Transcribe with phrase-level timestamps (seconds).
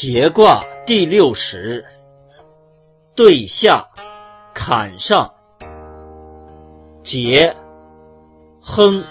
[0.00, 1.84] 节卦第六十，
[3.16, 3.84] 对下，
[4.54, 5.28] 坎上。
[7.02, 7.52] 节，
[8.60, 9.02] 亨，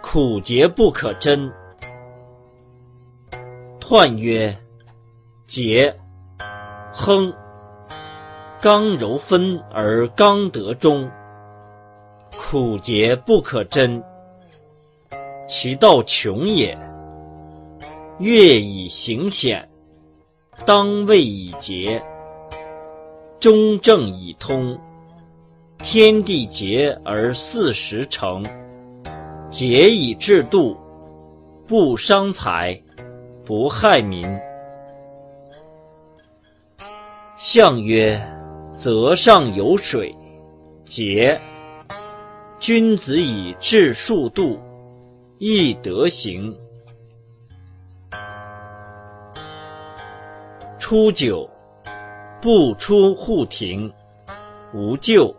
[0.00, 1.52] 苦节不可贞。
[3.80, 4.56] 彖曰：
[5.48, 5.92] 节，
[6.92, 7.34] 亨，
[8.60, 11.10] 刚柔分而刚得中，
[12.38, 14.00] 苦节不可贞，
[15.48, 16.78] 其道穷也。
[18.20, 19.68] 月以行险，
[20.64, 22.00] 当位以节，
[23.40, 24.78] 中正以通。
[25.78, 28.44] 天地节而四时成，
[29.50, 30.76] 节以制度，
[31.66, 32.80] 不伤财，
[33.44, 34.24] 不害民。
[37.36, 38.20] 象曰：
[38.76, 40.14] 泽上有水，
[40.84, 41.40] 节。
[42.60, 44.60] 君子以治数度，
[45.38, 46.56] 亦德行。
[50.82, 51.48] 初九，
[52.40, 53.90] 不出户庭，
[54.74, 55.32] 无咎。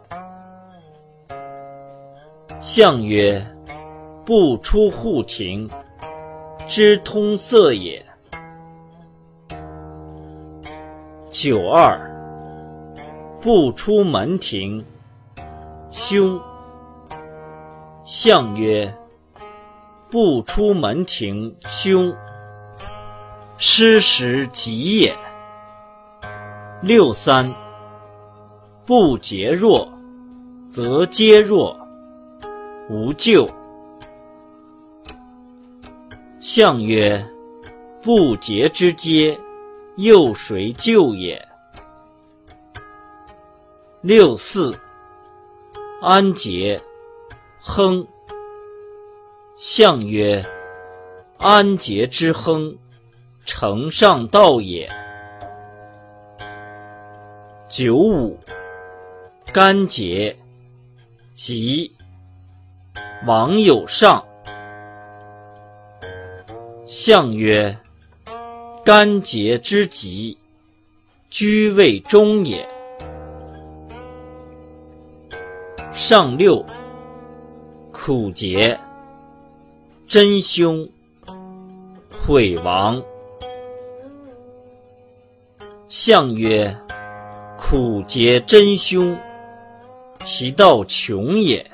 [2.62, 3.46] 象曰：
[4.26, 5.70] 不出户庭，
[6.66, 8.04] 知通塞也。
[11.30, 12.00] 九二，
[13.42, 14.84] 不出门庭，
[15.92, 16.40] 凶。
[18.06, 18.96] 象曰：
[20.10, 22.16] 不出门庭，凶。
[23.58, 25.14] 失时吉也。
[26.84, 27.50] 六三，
[28.86, 29.90] 不节弱，
[30.70, 31.80] 则皆弱，
[32.90, 33.50] 无咎。
[36.42, 37.26] 象曰：
[38.02, 39.40] 不节之节，
[39.96, 41.48] 又谁救也？
[44.02, 44.78] 六四，
[46.02, 46.78] 安节，
[47.62, 48.06] 亨。
[49.56, 50.46] 象曰：
[51.38, 52.76] 安节之亨，
[53.46, 54.86] 承上道也。
[57.76, 58.38] 九五，
[59.52, 60.38] 干节，
[61.34, 61.92] 吉。
[63.26, 64.24] 王有上。
[66.86, 67.76] 象曰：
[68.86, 70.38] 干节之吉，
[71.32, 72.64] 居位中也。
[75.92, 76.64] 上六，
[77.92, 78.80] 苦节，
[80.08, 80.88] 真凶，
[82.24, 83.02] 毁亡。
[85.90, 86.78] 象曰。
[87.66, 89.18] 苦节真凶，
[90.26, 91.66] 其道穷也。